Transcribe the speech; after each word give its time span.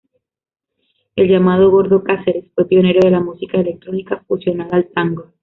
El 1.15 1.27
llamado 1.27 1.69
"Gordo 1.69 2.01
Cáceres" 2.03 2.45
fue 2.55 2.65
pionero 2.65 3.01
de 3.03 3.11
la 3.11 3.19
música 3.19 3.59
electrónica 3.59 4.23
fusionada 4.27 4.77
al 4.77 4.87
tango. 4.89 5.27